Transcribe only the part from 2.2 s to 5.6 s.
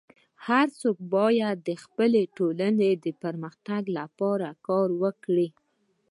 ټولني د پرمختګ لپاره کار وکړي.